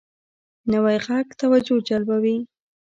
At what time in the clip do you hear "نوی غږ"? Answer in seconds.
0.71-1.27